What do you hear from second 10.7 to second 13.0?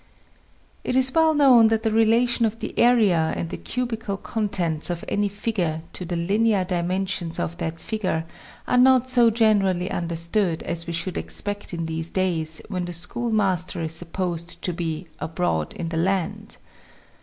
we should expect in these days when the